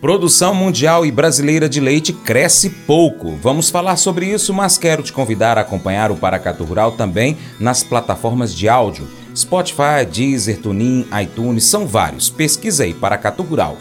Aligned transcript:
Produção 0.00 0.54
mundial 0.54 1.04
e 1.04 1.10
brasileira 1.10 1.68
de 1.68 1.78
leite 1.78 2.10
cresce 2.10 2.70
pouco. 2.70 3.36
Vamos 3.36 3.68
falar 3.68 3.96
sobre 3.96 4.24
isso, 4.24 4.54
mas 4.54 4.78
quero 4.78 5.02
te 5.02 5.12
convidar 5.12 5.58
a 5.58 5.60
acompanhar 5.60 6.10
o 6.10 6.16
Paracato 6.16 6.64
Rural 6.64 6.92
também 6.92 7.36
nas 7.58 7.82
plataformas 7.82 8.54
de 8.54 8.66
áudio. 8.66 9.06
Spotify, 9.36 10.06
Deezer, 10.10 10.58
TuneIn, 10.58 11.06
iTunes, 11.22 11.66
são 11.66 11.86
vários. 11.86 12.30
Pesquisa 12.30 12.84
aí 12.84 12.94
Paracato 12.94 13.42
Rural. 13.42 13.76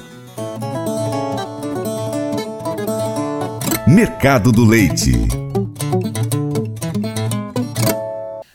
Mercado 3.88 4.52
do 4.52 4.66
Leite. 4.66 5.14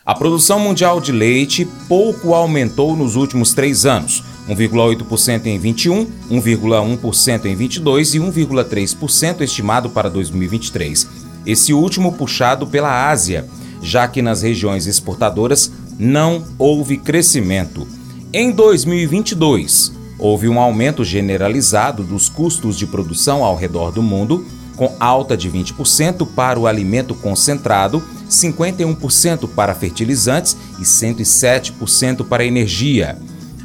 A 0.04 0.14
produção 0.14 0.60
mundial 0.60 1.00
de 1.00 1.10
leite 1.10 1.66
pouco 1.88 2.34
aumentou 2.34 2.94
nos 2.94 3.16
últimos 3.16 3.54
três 3.54 3.86
anos 3.86 4.22
1,8% 4.48 5.46
em 5.46 5.58
21, 5.58 6.06
1,1% 6.30 7.46
em 7.46 7.54
22 7.54 8.14
e 8.14 8.18
1,3% 8.18 9.40
estimado 9.40 9.90
para 9.90 10.10
2023. 10.10 11.08
Esse 11.46 11.72
último 11.72 12.12
puxado 12.12 12.66
pela 12.66 13.10
Ásia, 13.10 13.46
já 13.82 14.08
que 14.08 14.22
nas 14.22 14.42
regiões 14.42 14.86
exportadoras 14.86 15.70
não 15.98 16.44
houve 16.58 16.96
crescimento. 16.96 17.86
Em 18.32 18.50
2022, 18.50 19.92
houve 20.18 20.48
um 20.48 20.58
aumento 20.58 21.04
generalizado 21.04 22.02
dos 22.02 22.28
custos 22.28 22.76
de 22.76 22.86
produção 22.86 23.44
ao 23.44 23.56
redor 23.56 23.92
do 23.92 24.02
mundo, 24.02 24.44
com 24.76 24.92
alta 24.98 25.36
de 25.36 25.48
20% 25.48 26.26
para 26.34 26.58
o 26.58 26.66
alimento 26.66 27.14
concentrado, 27.14 28.02
51% 28.28 29.48
para 29.48 29.74
fertilizantes 29.74 30.56
e 30.80 30.82
107% 30.82 32.26
para 32.26 32.44
energia. 32.44 33.16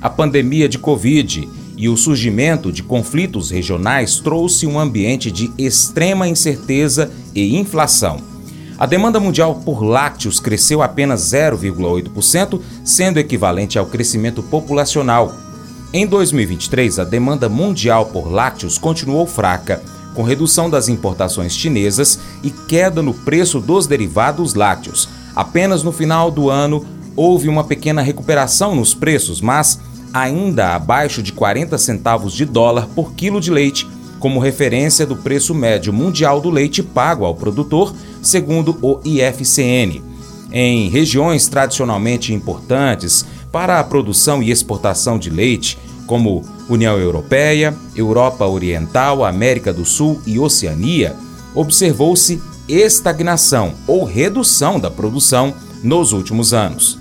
A 0.02 0.10
pandemia 0.10 0.70
de 0.70 0.80
Covid 0.80 1.50
e 1.76 1.90
o 1.90 1.98
surgimento 1.98 2.72
de 2.72 2.84
conflitos 2.84 3.50
regionais 3.52 4.20
trouxe 4.20 4.66
um 4.66 4.80
ambiente 4.80 5.32
de 5.32 5.52
extrema 5.58 6.28
incerteza 6.28 7.12
e 7.36 7.58
inflação. 7.58 8.22
A 8.78 8.86
demanda 8.86 9.20
mundial 9.20 9.56
por 9.66 9.84
lácteos 9.84 10.40
cresceu 10.40 10.82
apenas 10.82 11.22
0,8%, 11.34 12.62
sendo 12.84 13.18
equivalente 13.18 13.78
ao 13.78 13.86
crescimento 13.86 14.42
populacional. 14.42 15.34
Em 15.92 16.08
2023, 16.08 17.00
a 17.00 17.04
demanda 17.04 17.50
mundial 17.50 18.06
por 18.06 18.32
lácteos 18.32 18.78
continuou 18.78 19.26
fraca, 19.26 19.82
com 20.16 20.24
redução 20.24 20.70
das 20.70 20.88
importações 20.88 21.54
chinesas 21.54 22.20
e 22.42 22.50
queda 22.50 23.02
no 23.02 23.14
preço 23.14 23.60
dos 23.60 23.86
derivados 23.86 24.54
lácteos. 24.54 25.10
Apenas 25.36 25.84
no 25.84 25.92
final 25.92 26.32
do 26.32 26.50
ano 26.50 26.86
houve 27.16 27.50
uma 27.50 27.66
pequena 27.66 28.02
recuperação 28.02 28.76
nos 28.76 28.94
preços, 28.94 29.42
mas 29.42 29.80
ainda 30.14 30.76
abaixo 30.76 31.22
de 31.22 31.32
40 31.32 31.78
centavos 31.78 32.34
de 32.34 32.46
dólar 32.46 32.88
por 32.96 33.14
quilo 33.14 33.40
de 33.40 33.52
leite, 33.52 33.88
como 34.20 34.40
referência 34.40 35.06
do 35.06 35.16
preço 35.16 35.56
médio 35.56 35.94
mundial 35.94 36.42
do 36.42 36.50
leite 36.50 36.84
pago 36.84 37.26
ao 37.26 37.36
produtor, 37.36 37.94
segundo 38.22 38.78
o 38.82 39.00
IFCN. 39.06 40.02
Em 40.52 40.90
regiões 40.90 41.48
tradicionalmente 41.48 42.34
importantes 42.34 43.26
para 43.52 43.80
a 43.80 43.84
produção 43.84 44.44
e 44.44 44.52
exportação 44.52 45.18
de 45.18 45.30
leite, 45.30 45.78
como 46.06 46.44
União 46.68 46.98
Europeia, 46.98 47.76
Europa 47.96 48.46
Oriental, 48.46 49.24
América 49.24 49.72
do 49.72 49.86
Sul 49.86 50.22
e 50.26 50.40
Oceania, 50.40 51.16
observou-se 51.56 52.42
estagnação 52.68 53.74
ou 53.88 54.04
redução 54.04 54.80
da 54.80 54.92
produção 54.92 55.54
nos 55.84 56.12
últimos 56.12 56.54
anos. 56.54 56.99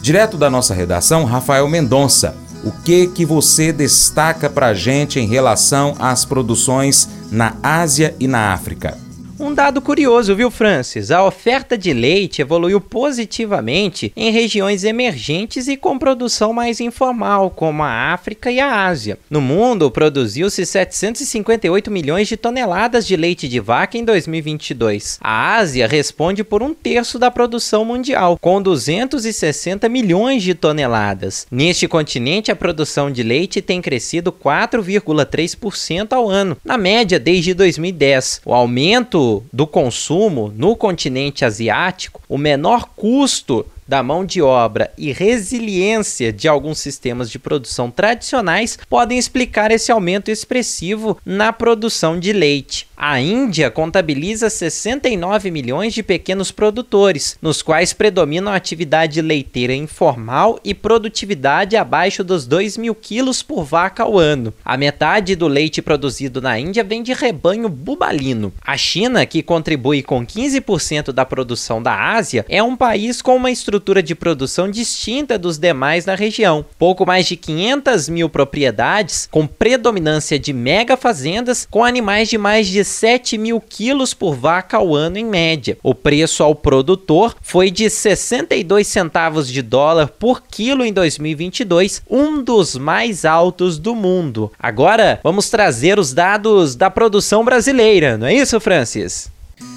Direto 0.00 0.36
da 0.36 0.48
nossa 0.48 0.74
redação, 0.74 1.24
Rafael 1.24 1.68
Mendonça. 1.68 2.36
O 2.64 2.70
que 2.70 3.06
que 3.06 3.24
você 3.24 3.72
destaca 3.72 4.48
para 4.50 4.74
gente 4.74 5.20
em 5.20 5.26
relação 5.26 5.94
às 5.98 6.24
produções 6.24 7.08
na 7.30 7.54
Ásia 7.62 8.14
e 8.18 8.26
na 8.26 8.52
África? 8.52 9.05
Um 9.38 9.52
dado 9.52 9.82
curioso, 9.82 10.34
viu, 10.34 10.50
Francis? 10.50 11.10
A 11.10 11.22
oferta 11.22 11.76
de 11.76 11.92
leite 11.92 12.40
evoluiu 12.40 12.80
positivamente 12.80 14.10
em 14.16 14.30
regiões 14.30 14.82
emergentes 14.82 15.68
e 15.68 15.76
com 15.76 15.98
produção 15.98 16.54
mais 16.54 16.80
informal, 16.80 17.50
como 17.50 17.82
a 17.82 18.14
África 18.14 18.50
e 18.50 18.58
a 18.58 18.86
Ásia. 18.86 19.18
No 19.28 19.42
mundo, 19.42 19.90
produziu-se 19.90 20.64
758 20.64 21.90
milhões 21.90 22.28
de 22.28 22.36
toneladas 22.36 23.06
de 23.06 23.14
leite 23.14 23.46
de 23.46 23.60
vaca 23.60 23.98
em 23.98 24.04
2022. 24.04 25.18
A 25.20 25.56
Ásia 25.56 25.86
responde 25.86 26.42
por 26.42 26.62
um 26.62 26.72
terço 26.72 27.18
da 27.18 27.30
produção 27.30 27.84
mundial, 27.84 28.38
com 28.40 28.62
260 28.62 29.86
milhões 29.88 30.42
de 30.42 30.54
toneladas. 30.54 31.46
Neste 31.50 31.86
continente, 31.86 32.50
a 32.50 32.56
produção 32.56 33.10
de 33.10 33.22
leite 33.22 33.60
tem 33.60 33.82
crescido 33.82 34.32
4,3% 34.32 36.14
ao 36.14 36.26
ano, 36.26 36.56
na 36.64 36.78
média 36.78 37.20
desde 37.20 37.52
2010. 37.52 38.40
O 38.46 38.54
aumento 38.54 39.25
do 39.52 39.66
consumo 39.66 40.52
no 40.54 40.76
continente 40.76 41.44
asiático, 41.44 42.20
o 42.28 42.38
menor 42.38 42.90
custo 42.96 43.66
da 43.86 44.02
mão 44.02 44.24
de 44.24 44.42
obra 44.42 44.90
e 44.98 45.12
resiliência 45.12 46.32
de 46.32 46.48
alguns 46.48 46.78
sistemas 46.78 47.30
de 47.30 47.38
produção 47.38 47.90
tradicionais 47.90 48.78
podem 48.88 49.18
explicar 49.18 49.70
esse 49.70 49.92
aumento 49.92 50.30
expressivo 50.30 51.18
na 51.24 51.52
produção 51.52 52.18
de 52.18 52.32
leite. 52.32 52.86
A 52.96 53.20
Índia 53.20 53.70
contabiliza 53.70 54.48
69 54.48 55.50
milhões 55.50 55.92
de 55.92 56.02
pequenos 56.02 56.50
produtores, 56.50 57.36
nos 57.42 57.60
quais 57.60 57.92
predominam 57.92 58.50
a 58.50 58.56
atividade 58.56 59.20
leiteira 59.20 59.74
informal 59.74 60.58
e 60.64 60.72
produtividade 60.72 61.76
abaixo 61.76 62.24
dos 62.24 62.46
2 62.46 62.78
mil 62.78 62.94
quilos 62.94 63.42
por 63.42 63.64
vaca 63.64 64.02
ao 64.02 64.18
ano. 64.18 64.52
A 64.64 64.78
metade 64.78 65.36
do 65.36 65.46
leite 65.46 65.82
produzido 65.82 66.40
na 66.40 66.58
Índia 66.58 66.82
vem 66.82 67.02
de 67.02 67.12
rebanho 67.12 67.68
bubalino. 67.68 68.52
A 68.62 68.78
China, 68.78 69.26
que 69.26 69.42
contribui 69.42 70.02
com 70.02 70.26
15% 70.26 71.12
da 71.12 71.26
produção 71.26 71.82
da 71.82 72.12
Ásia, 72.14 72.46
é 72.48 72.62
um 72.62 72.74
país 72.74 73.20
com 73.20 73.36
uma 73.36 73.50
estrutura 73.50 73.75
de 74.02 74.14
produção 74.14 74.70
distinta 74.70 75.38
dos 75.38 75.58
demais 75.58 76.04
na 76.04 76.14
região. 76.14 76.64
Pouco 76.78 77.06
mais 77.06 77.26
de 77.26 77.36
500 77.36 78.08
mil 78.08 78.28
propriedades, 78.28 79.28
com 79.30 79.46
predominância 79.46 80.38
de 80.38 80.52
mega 80.52 80.96
fazendas, 80.96 81.66
com 81.70 81.84
animais 81.84 82.28
de 82.28 82.38
mais 82.38 82.66
de 82.66 82.84
7 82.84 83.38
mil 83.38 83.60
quilos 83.60 84.14
por 84.14 84.34
vaca 84.34 84.76
ao 84.76 84.94
ano 84.94 85.18
em 85.18 85.24
média. 85.24 85.78
O 85.82 85.94
preço 85.94 86.42
ao 86.42 86.54
produtor 86.54 87.36
foi 87.40 87.70
de 87.70 87.88
62 87.88 88.86
centavos 88.86 89.48
de 89.48 89.62
dólar 89.62 90.08
por 90.08 90.42
quilo 90.42 90.84
em 90.84 90.92
2022, 90.92 92.02
um 92.10 92.42
dos 92.42 92.76
mais 92.76 93.24
altos 93.24 93.78
do 93.78 93.94
mundo. 93.94 94.50
Agora 94.58 95.20
vamos 95.22 95.50
trazer 95.50 95.98
os 95.98 96.12
dados 96.12 96.74
da 96.74 96.90
produção 96.90 97.44
brasileira, 97.44 98.16
não 98.16 98.26
é 98.26 98.34
isso, 98.34 98.58
Francis? 98.60 99.30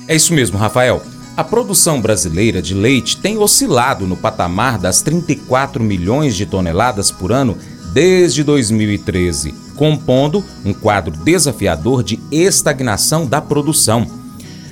É 0.08 0.16
isso 0.16 0.34
mesmo, 0.34 0.58
Rafael. 0.58 1.19
A 1.40 1.44
produção 1.46 2.02
brasileira 2.02 2.62
de 2.62 2.74
leite 2.74 3.16
tem 3.16 3.38
oscilado 3.38 4.06
no 4.06 4.18
patamar 4.18 4.78
das 4.78 5.02
34 5.02 5.82
milhões 5.82 6.36
de 6.36 6.46
toneladas 6.46 7.12
por 7.12 7.32
ano 7.32 7.58
desde 7.94 8.44
2013, 8.44 9.54
compondo 9.78 10.44
um 10.66 10.74
quadro 10.74 11.16
desafiador 11.16 12.04
de 12.04 12.20
estagnação 12.30 13.26
da 13.26 13.40
produção. 13.40 14.06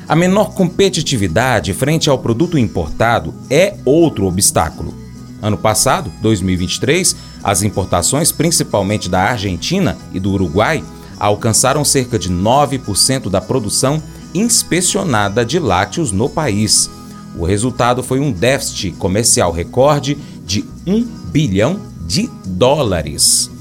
A 0.10 0.14
menor 0.14 0.56
competitividade 0.56 1.74
frente 1.74 2.10
ao 2.10 2.20
produto 2.20 2.58
importado 2.58 3.34
é 3.50 3.76
outro 3.86 4.26
obstáculo. 4.26 4.94
Ano 5.42 5.58
passado, 5.58 6.12
2023, 6.22 7.16
as 7.46 7.64
importações, 7.64 8.34
principalmente 8.34 9.08
da 9.08 9.22
Argentina 9.22 9.98
e 10.14 10.20
do 10.20 10.32
Uruguai, 10.32 10.84
alcançaram 11.18 11.86
cerca 11.86 12.20
de 12.20 12.30
9% 12.30 13.30
da 13.30 13.40
produção 13.40 14.04
inspecionada 14.34 15.46
de 15.46 15.60
lácteos 15.60 16.12
no 16.12 16.30
país. 16.30 16.90
O 17.38 17.46
resultado 17.46 18.02
foi 18.02 18.20
um 18.20 18.32
déficit 18.32 18.92
comercial 18.92 19.52
recorde 19.52 20.18
de 20.46 20.66
1 20.86 21.04
bilhão 21.32 21.80
de 22.06 22.30
dólares. 22.46 23.52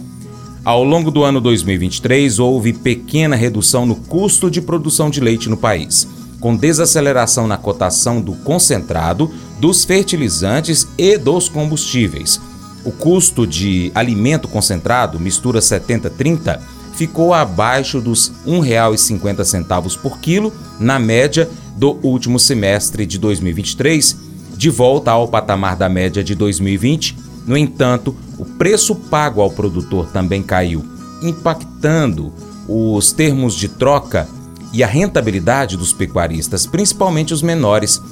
Ao 0.64 0.82
longo 0.82 1.10
do 1.10 1.22
ano 1.22 1.40
2023, 1.40 2.38
houve 2.38 2.72
pequena 2.72 3.36
redução 3.36 3.86
no 3.86 3.94
custo 3.94 4.50
de 4.50 4.60
produção 4.60 5.10
de 5.10 5.20
leite 5.20 5.48
no 5.48 5.56
país, 5.56 6.08
com 6.40 6.56
desaceleração 6.56 7.46
na 7.46 7.56
cotação 7.56 8.20
do 8.20 8.32
concentrado, 8.32 9.30
dos 9.60 9.84
fertilizantes 9.84 10.88
e 10.98 11.16
dos 11.18 11.48
combustíveis. 11.48 12.40
O 12.84 12.92
custo 12.92 13.46
de 13.46 13.90
alimento 13.94 14.48
concentrado, 14.48 15.20
mistura 15.20 15.60
70-30, 15.60 16.60
ficou 16.96 17.34
abaixo 17.34 18.00
dos 18.00 18.32
R$ 18.44 18.52
1,50 18.52 19.98
por 19.98 20.18
quilo, 20.18 20.52
na 20.80 20.98
média 20.98 21.48
do 21.76 21.98
último 22.02 22.40
semestre 22.40 23.04
de 23.04 23.18
2023, 23.18 24.16
de 24.56 24.70
volta 24.70 25.10
ao 25.10 25.28
patamar 25.28 25.76
da 25.76 25.88
média 25.88 26.24
de 26.24 26.34
2020, 26.34 27.16
no 27.46 27.56
entanto, 27.56 28.16
o 28.38 28.44
preço 28.44 28.94
pago 28.94 29.40
ao 29.40 29.50
produtor 29.50 30.08
também 30.08 30.42
caiu, 30.42 30.84
impactando 31.22 32.32
os 32.66 33.12
termos 33.12 33.54
de 33.54 33.68
troca 33.68 34.26
e 34.72 34.82
a 34.82 34.86
rentabilidade 34.86 35.76
dos 35.76 35.92
pecuaristas, 35.92 36.66
principalmente 36.66 37.32
os 37.32 37.42
menores. 37.42 38.02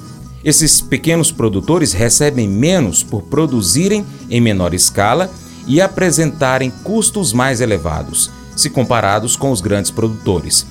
Esses 0.43 0.79
pequenos 0.79 1.31
produtores 1.31 1.91
recebem 1.91 2.47
menos 2.47 3.03
por 3.03 3.23
produzirem 3.23 4.05
em 4.29 4.39
menor 4.39 4.73
escala 4.73 5.29
e 5.67 5.81
apresentarem 5.81 6.71
custos 6.83 7.33
mais 7.33 7.59
elevados. 7.59 8.29
Se 8.55 8.69
comparados 8.69 9.35
com 9.35 9.51
os 9.51 9.61
grandes 9.61 9.91
produtores. 9.91 10.65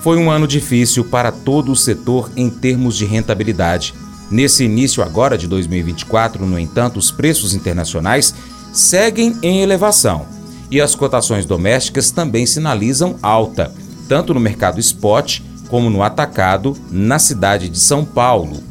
Foi 0.00 0.16
um 0.16 0.30
ano 0.30 0.46
difícil 0.46 1.04
para 1.04 1.32
todo 1.32 1.72
o 1.72 1.76
setor 1.76 2.30
em 2.36 2.48
termos 2.48 2.96
de 2.96 3.04
rentabilidade. 3.04 3.94
Nesse 4.30 4.64
início 4.64 5.02
agora 5.02 5.36
de 5.36 5.46
2024, 5.46 6.46
no 6.46 6.58
entanto, 6.58 6.98
os 6.98 7.10
preços 7.10 7.54
internacionais 7.54 8.34
seguem 8.72 9.36
em 9.42 9.62
elevação 9.62 10.26
e 10.70 10.80
as 10.80 10.94
cotações 10.94 11.44
domésticas 11.44 12.10
também 12.10 12.44
sinalizam 12.44 13.16
alta, 13.22 13.72
tanto 14.08 14.34
no 14.34 14.40
mercado 14.40 14.80
spot 14.80 15.40
como 15.68 15.90
no 15.90 16.02
atacado 16.02 16.76
na 16.90 17.18
cidade 17.18 17.68
de 17.68 17.78
São 17.78 18.04
Paulo. 18.04 18.62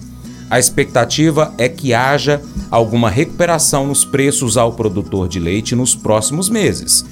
A 0.50 0.60
expectativa 0.60 1.54
é 1.58 1.68
que 1.68 1.94
haja 1.94 2.42
alguma 2.70 3.10
recuperação 3.10 3.88
nos 3.88 4.06
preços 4.06 4.58
ao 4.58 4.74
produtor 4.74 5.28
de 5.28 5.40
leite 5.40 5.76
nos 5.76 5.96
próximos 5.96 6.50
meses. 6.50 7.06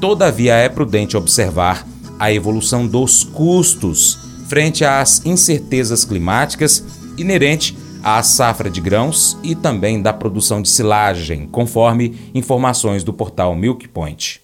Todavia, 0.00 0.54
é 0.54 0.68
prudente 0.68 1.16
observar 1.16 1.86
a 2.18 2.32
evolução 2.32 2.86
dos 2.86 3.24
custos 3.24 4.18
frente 4.46 4.84
às 4.84 5.24
incertezas 5.24 6.04
climáticas 6.04 6.84
inerente 7.16 7.76
à 8.02 8.22
safra 8.22 8.68
de 8.68 8.80
grãos 8.80 9.36
e 9.42 9.54
também 9.54 10.02
da 10.02 10.12
produção 10.12 10.60
de 10.60 10.68
silagem, 10.68 11.48
conforme 11.50 12.30
informações 12.34 13.02
do 13.02 13.12
portal 13.12 13.54
Milk 13.56 13.88
Point. 13.88 14.43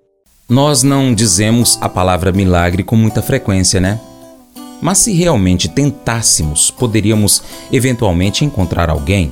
nós 0.51 0.83
não 0.83 1.13
dizemos 1.13 1.77
a 1.79 1.87
palavra 1.87 2.29
milagre 2.33 2.83
com 2.83 2.97
muita 2.97 3.21
frequência, 3.21 3.79
né? 3.79 4.01
Mas 4.81 4.97
se 4.97 5.13
realmente 5.13 5.69
tentássemos, 5.69 6.69
poderíamos 6.69 7.41
eventualmente 7.71 8.43
encontrar 8.43 8.89
alguém, 8.89 9.31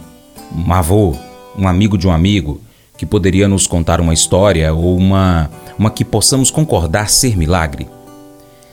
um 0.56 0.72
avô, 0.72 1.14
um 1.58 1.68
amigo 1.68 1.98
de 1.98 2.08
um 2.08 2.12
amigo, 2.12 2.62
que 2.98 3.06
poderia 3.06 3.50
nos 3.50 3.68
contar 3.68 4.00
uma 4.00 4.14
história 4.14 4.74
ou 4.74 4.96
uma 4.96 5.52
uma 5.78 5.92
que 5.92 6.06
possamos 6.06 6.50
concordar 6.50 7.10
ser 7.10 7.36
milagre? 7.36 7.86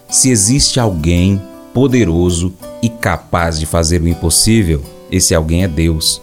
Se 0.08 0.30
existe 0.30 0.78
alguém 0.78 1.42
poderoso 1.74 2.54
e 2.80 2.88
capaz 2.88 3.58
de 3.58 3.66
fazer 3.66 4.00
o 4.00 4.06
impossível, 4.06 4.84
esse 5.10 5.34
alguém 5.34 5.64
é 5.64 5.68
Deus. 5.68 6.22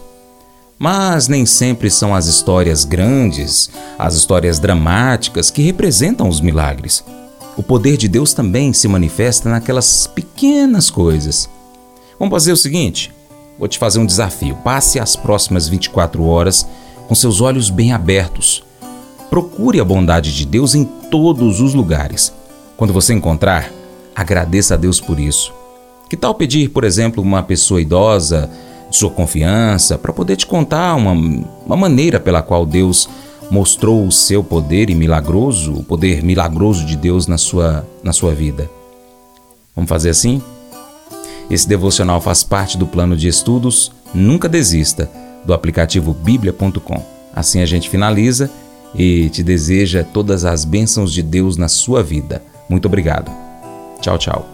Mas 0.84 1.28
nem 1.28 1.46
sempre 1.46 1.88
são 1.88 2.14
as 2.14 2.26
histórias 2.26 2.84
grandes, 2.84 3.70
as 3.98 4.14
histórias 4.14 4.58
dramáticas 4.58 5.50
que 5.50 5.62
representam 5.62 6.28
os 6.28 6.42
milagres. 6.42 7.02
O 7.56 7.62
poder 7.62 7.96
de 7.96 8.06
Deus 8.06 8.34
também 8.34 8.74
se 8.74 8.86
manifesta 8.86 9.48
naquelas 9.48 10.06
pequenas 10.06 10.90
coisas. 10.90 11.48
Vamos 12.18 12.34
fazer 12.34 12.52
o 12.52 12.56
seguinte: 12.58 13.10
vou 13.58 13.66
te 13.66 13.78
fazer 13.78 13.98
um 13.98 14.04
desafio. 14.04 14.56
Passe 14.56 15.00
as 15.00 15.16
próximas 15.16 15.66
24 15.66 16.22
horas 16.22 16.66
com 17.08 17.14
seus 17.14 17.40
olhos 17.40 17.70
bem 17.70 17.94
abertos 17.94 18.62
Procure 19.30 19.80
a 19.80 19.84
bondade 19.84 20.36
de 20.36 20.46
Deus 20.46 20.74
em 20.74 20.84
todos 20.84 21.60
os 21.60 21.74
lugares. 21.74 22.30
Quando 22.76 22.92
você 22.92 23.14
encontrar, 23.14 23.72
agradeça 24.14 24.74
a 24.74 24.76
Deus 24.76 25.00
por 25.00 25.18
isso. 25.18 25.50
Que 26.08 26.16
tal 26.16 26.34
pedir, 26.34 26.68
por 26.68 26.84
exemplo, 26.84 27.22
uma 27.22 27.42
pessoa 27.42 27.80
idosa 27.80 28.50
sua 28.96 29.10
confiança 29.10 29.98
para 29.98 30.12
poder 30.12 30.36
te 30.36 30.46
contar 30.46 30.94
uma, 30.94 31.12
uma 31.66 31.76
maneira 31.76 32.20
pela 32.20 32.42
qual 32.42 32.64
Deus 32.64 33.08
mostrou 33.50 34.06
o 34.06 34.12
seu 34.12 34.42
poder 34.42 34.90
e 34.90 34.94
milagroso, 34.94 35.74
o 35.74 35.82
poder 35.82 36.22
milagroso 36.22 36.84
de 36.84 36.96
Deus 36.96 37.26
na 37.26 37.38
sua, 37.38 37.86
na 38.02 38.12
sua 38.12 38.34
vida? 38.34 38.70
Vamos 39.74 39.88
fazer 39.88 40.10
assim? 40.10 40.42
Esse 41.50 41.68
devocional 41.68 42.20
faz 42.20 42.42
parte 42.42 42.78
do 42.78 42.86
plano 42.86 43.16
de 43.16 43.28
estudos 43.28 43.92
Nunca 44.14 44.48
Desista 44.48 45.10
do 45.44 45.52
aplicativo 45.52 46.14
bíblia.com. 46.14 47.02
Assim 47.34 47.60
a 47.60 47.66
gente 47.66 47.90
finaliza 47.90 48.50
e 48.94 49.28
te 49.28 49.42
deseja 49.42 50.04
todas 50.04 50.44
as 50.44 50.64
bênçãos 50.64 51.12
de 51.12 51.22
Deus 51.22 51.56
na 51.56 51.68
sua 51.68 52.02
vida. 52.02 52.42
Muito 52.68 52.86
obrigado. 52.86 53.30
Tchau, 54.00 54.16
tchau. 54.16 54.53